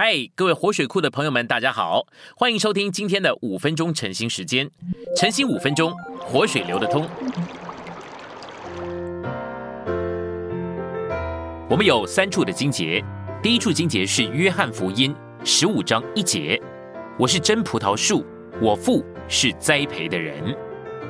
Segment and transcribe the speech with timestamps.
[0.00, 2.06] 嗨，各位活水库的朋友们，大家好，
[2.36, 4.70] 欢迎收听今天的五分钟晨兴时间。
[5.16, 7.04] 晨兴五分钟，活水流得通。
[11.68, 13.04] 我们有三处的经节，
[13.42, 16.62] 第一处经节是约翰福音十五章一节
[17.18, 18.24] ：“我是真葡萄树，
[18.62, 20.56] 我父是栽培的人。”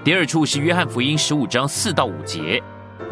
[0.02, 2.59] 第二处是约翰福音十五章四到五节：“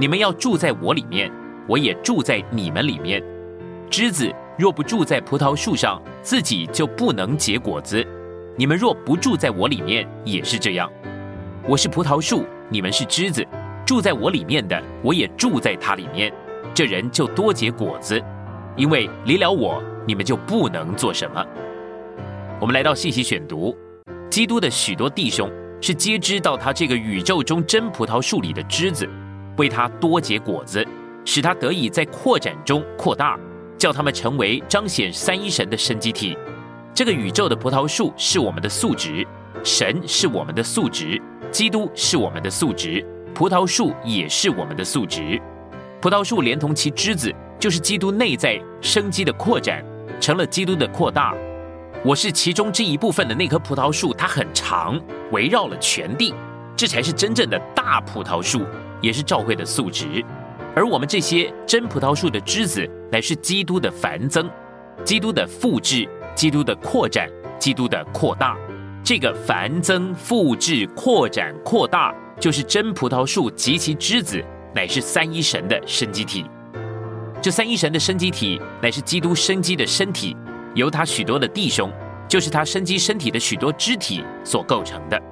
[0.00, 1.30] 你们要住在我里面，
[1.68, 3.22] 我也住在你们里面。
[3.90, 8.02] 枝子。”若不住在葡萄树上，自己就不能结果子。
[8.56, 10.90] 你们若不住在我里面，也是这样。
[11.68, 13.46] 我是葡萄树，你们是枝子。
[13.84, 16.32] 住在我里面的，我也住在他里面。
[16.74, 18.20] 这人就多结果子，
[18.76, 21.44] 因为离了我，你们就不能做什么。
[22.58, 23.76] 我们来到信息选读，
[24.30, 25.50] 基督的许多弟兄
[25.82, 29.06] 是皆知道他这个宇宙中真葡萄树里的枝子，
[29.58, 30.84] 为他多结果子，
[31.26, 33.38] 使他得以在扩展中扩大。
[33.78, 36.36] 叫他们成为彰显三一神的生机体。
[36.94, 39.26] 这个宇宙的葡萄树是我们的素质，
[39.62, 41.20] 神是我们的素质，
[41.50, 45.40] 基督是我们的素质，葡萄树也是我们的素质。
[46.00, 49.84] 葡萄树连同其枝子，就是基督内在生机的扩展，
[50.20, 51.34] 成了基督的扩大。
[52.04, 55.00] 我是其中这一部分的那棵葡萄树，它很长，
[55.32, 56.32] 围绕了全地，
[56.76, 58.62] 这才是真正的大葡萄树，
[59.00, 60.24] 也是教会的素质。
[60.74, 64.50] 而我们这些真葡萄树的枝子，乃是基督的繁增，
[65.04, 68.56] 基督的复制，基督的扩展，基督的扩大。
[69.04, 76.44] 这个繁增、复制、扩展、扩大，就是真葡萄树及其枝子，乃是三一神的生机体。
[77.40, 80.36] 这三一神的生机体，乃是基督生机的身体，
[80.74, 81.88] 由他许多的弟兄，
[82.26, 85.22] 就是他生机身体的许多肢体所构成的。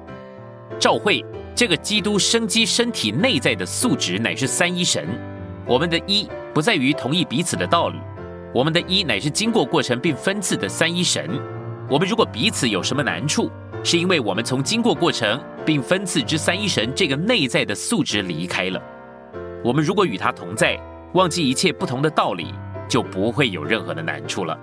[0.79, 1.23] 照会
[1.53, 5.05] 这个基督生机身体内在的素质，乃是三一神。
[5.67, 7.99] 我们的一不在于同意彼此的道理，
[8.53, 11.27] 我们的一乃是经过过程并分次的三一神。
[11.89, 13.49] 我们如果彼此有什么难处，
[13.83, 18.79] 是因为我们从经过过程并分次之三一神这个内在的素质离开了。
[19.63, 20.79] 我们如果与他同在，
[21.13, 22.53] 忘记一切不同的道理，
[22.87, 24.55] 就不会有任何的难处了。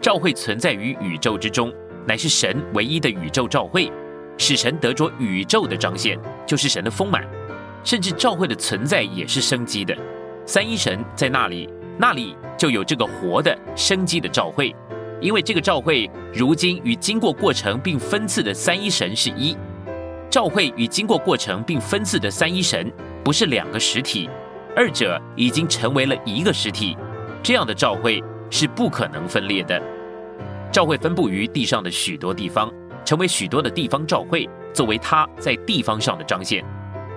[0.00, 1.72] 召会存在于宇宙之中，
[2.04, 3.92] 乃是神唯一的宇宙召会，
[4.36, 7.24] 使神得着宇宙的彰显，就是神的丰满。
[7.84, 9.96] 甚至教会的存在也是生机的，
[10.48, 14.74] 三一神在那里，那里就有这个活的生机的召会。
[15.20, 19.54] 因为这个召会如今与经过过程并分次的三一神是一，
[20.30, 22.90] 召会与经过过程并分次的三一神
[23.22, 24.30] 不是两个实体，
[24.74, 26.96] 二者已经成为了一个实体。
[27.42, 29.78] 这样的召会是不可能分裂的。
[30.72, 32.72] 召会分布于地上的许多地方，
[33.04, 36.64] 成为许多的地方召会，作为它在地方上的彰显。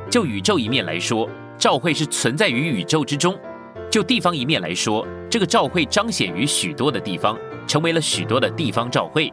[0.10, 1.30] 就宇宙一面来说，
[1.62, 3.36] 教会是存在于宇宙之中；
[3.88, 9.32] 就地方一面来说，这个教会彰显于许多的地方，成为了许多的地方教会。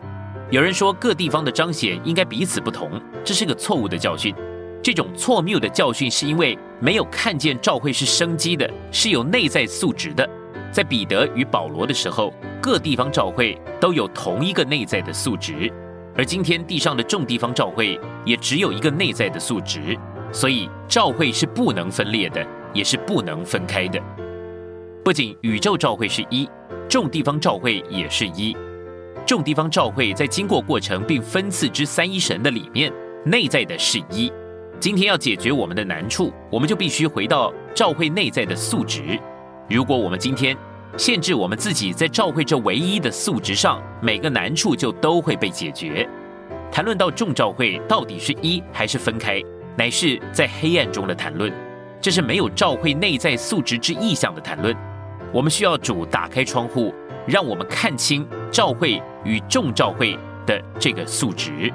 [0.50, 4.34] 有人说各地方的彰显应该彼此不同，这是个错误的教训。
[4.82, 10.28] 这种错谬的教训是因为没有看见教会是生机的，是有内在素质的。
[10.70, 15.72] 在彼得与保罗的时候，各地方教会都有同一个内在的素质，
[16.14, 19.98] 而今天地上的众地方教会也只有一个内在的素质。
[20.32, 24.00] 所以，教会是不能分裂的，也是不能分开的。
[25.04, 26.48] 不仅宇宙教会是一，
[26.88, 28.56] 众地方教会也是一。
[29.26, 32.92] 众地方教会在经过过程并分次之三一神的里面，
[33.24, 34.32] 内在的是一。
[34.80, 39.18] 今天要解决我们的难处，我们就必须回到教会内在的素质。
[39.68, 40.56] 如果我们今天
[40.96, 46.08] 限制我们自己在教会这唯一的素质上，每个难处就都会被解决。
[46.70, 49.42] 谈论到众教会到底是一还是分开？
[49.78, 51.52] 乃是在黑暗中的谈论，
[52.00, 54.76] 这是没有照会内在素质之意向的谈论。
[55.32, 56.92] 我们需要主打开窗户，
[57.28, 61.72] 让我们看清照会与众照会的这个素质。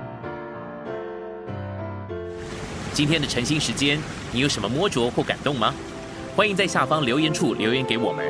[2.91, 3.97] 今天的晨兴时间，
[4.33, 5.73] 你有什么摸着或感动吗？
[6.35, 8.25] 欢迎在下方留言处留言给我们。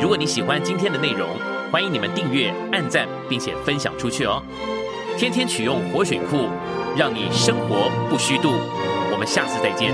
[0.00, 1.28] 如果你喜欢今天的内容，
[1.72, 4.40] 欢迎你们订阅、按赞，并且分享出去哦。
[5.18, 6.48] 天天取用活水库，
[6.96, 8.52] 让你生活不虚度。
[9.20, 9.92] 我们下次再见。